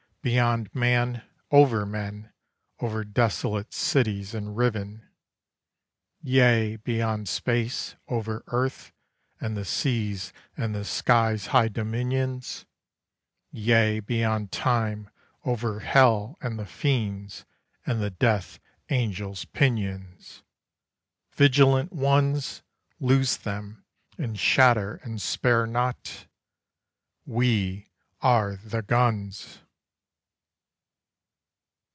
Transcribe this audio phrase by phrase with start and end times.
[0.23, 2.31] beyond man, over men,
[2.79, 5.09] over desolate cities and riven;
[6.21, 6.75] Yea!
[6.75, 8.91] beyond space, over earth
[9.39, 12.67] and the seas and the sky's high dominions;
[13.49, 13.99] Yea!
[13.99, 15.09] beyond time,
[15.43, 17.43] over Hell and the fiends
[17.83, 18.59] and the Death
[18.89, 20.43] Angel's pinions!
[21.33, 22.61] Vigilant ones,
[22.99, 23.83] Loose them,
[24.19, 26.27] and shatter, and spare not.
[27.25, 27.89] We
[28.21, 29.61] are the guns!